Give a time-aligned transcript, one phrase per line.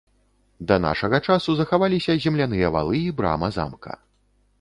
[0.69, 3.93] Да нашага часу захаваліся земляныя валы і брама замка.